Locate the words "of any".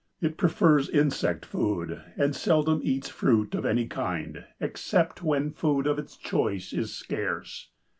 3.53-3.85